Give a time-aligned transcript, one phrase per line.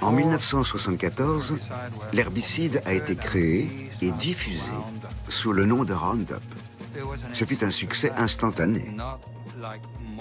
[0.00, 1.56] En 1974,
[2.12, 4.70] l'herbicide a été créé et diffusé
[5.28, 6.42] sous le nom de Roundup.
[7.32, 8.90] Ce fut un succès instantané.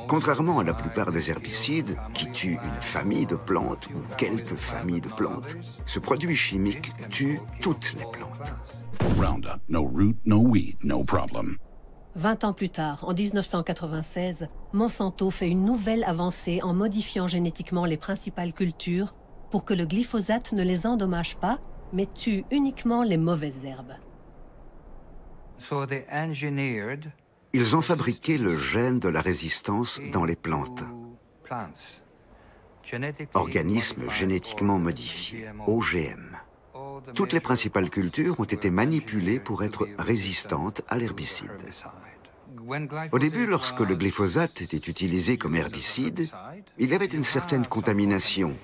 [0.07, 5.01] Contrairement à la plupart des herbicides qui tuent une famille de plantes ou quelques familles
[5.01, 8.55] de plantes, ce produit chimique tue toutes les plantes.
[9.17, 11.57] Roundup, no root, no weed, no problem.
[12.15, 17.97] 20 ans plus tard, en 1996, Monsanto fait une nouvelle avancée en modifiant génétiquement les
[17.97, 19.13] principales cultures
[19.51, 21.59] pour que le glyphosate ne les endommage pas,
[21.91, 23.95] mais tue uniquement les mauvaises herbes.
[27.53, 30.83] Ils ont fabriqué le gène de la résistance dans les plantes.
[33.33, 36.34] Organismes génétiquement modifiés, OGM.
[37.13, 41.51] Toutes les principales cultures ont été manipulées pour être résistantes à l'herbicide.
[43.11, 46.29] Au début, lorsque le glyphosate était utilisé comme herbicide,
[46.79, 48.55] il y avait une certaine contamination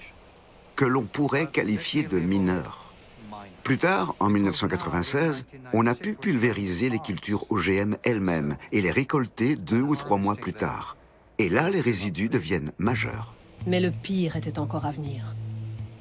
[0.76, 2.94] que l'on pourrait qualifier de mineure.
[3.64, 9.56] Plus tard, en 1996, on a pu pulvériser les cultures OGM elles-mêmes et les récolter
[9.56, 10.98] deux ou trois mois plus tard.
[11.38, 13.36] Et là, les résidus deviennent majeurs.
[13.68, 15.36] Mais le pire était encore à venir.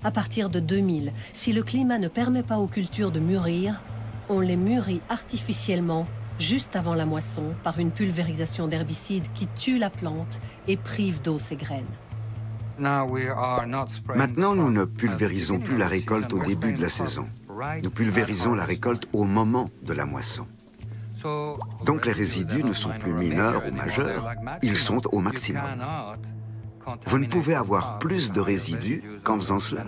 [0.03, 3.83] À partir de 2000, si le climat ne permet pas aux cultures de mûrir,
[4.31, 6.07] on les mûrit artificiellement
[6.39, 11.39] juste avant la moisson par une pulvérisation d'herbicides qui tue la plante et prive d'eau
[11.39, 11.84] ses graines.
[12.79, 17.27] Maintenant, nous ne pulvérisons plus la récolte au début de la saison.
[17.85, 20.47] Nous pulvérisons la récolte au moment de la moisson.
[21.85, 24.31] Donc les résidus ne sont plus mineurs ou majeurs,
[24.62, 25.62] ils sont au maximum.
[27.06, 29.84] Vous ne pouvez avoir plus de résidus qu'en faisant cela.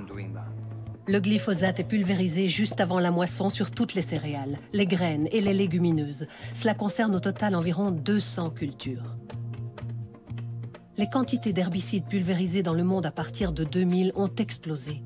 [1.07, 5.41] Le glyphosate est pulvérisé juste avant la moisson sur toutes les céréales, les graines et
[5.41, 6.29] les légumineuses.
[6.55, 9.17] Cela concerne au total environ 200 cultures.
[10.97, 15.03] Les quantités d'herbicides pulvérisés dans le monde à partir de 2000 ont explosé.